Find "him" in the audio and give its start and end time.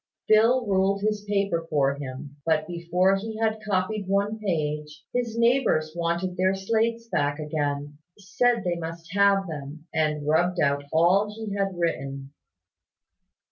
1.93-2.37